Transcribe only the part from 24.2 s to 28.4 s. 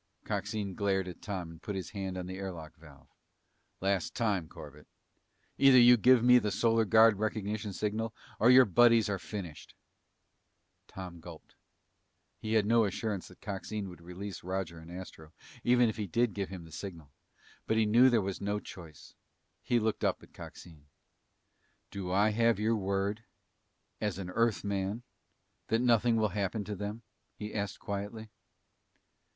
Earthman that nothing will happen to them?" he asked quietly.